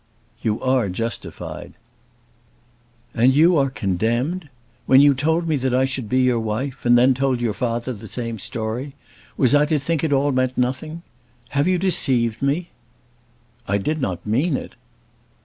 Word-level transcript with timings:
"You 0.41 0.59
are 0.63 0.89
justified." 0.89 1.73
"And 3.13 3.35
you 3.35 3.55
are 3.57 3.69
condemned? 3.69 4.49
When 4.87 4.99
you 4.99 5.13
told 5.13 5.47
me 5.47 5.57
that 5.57 5.75
I 5.75 5.85
should 5.85 6.09
be 6.09 6.21
your 6.23 6.39
wife, 6.39 6.87
and 6.87 6.97
then 6.97 7.13
told 7.13 7.39
your 7.39 7.53
father 7.53 7.93
the 7.93 8.07
same 8.07 8.39
story, 8.39 8.95
was 9.37 9.53
I 9.53 9.67
to 9.67 9.77
think 9.77 10.03
it 10.03 10.11
all 10.11 10.31
meant 10.31 10.57
nothing! 10.57 11.03
Have 11.49 11.67
you 11.67 11.77
deceived 11.77 12.41
me?" 12.41 12.69
"I 13.67 13.77
did 13.77 14.01
not 14.01 14.25
mean 14.25 14.57
it." 14.57 14.73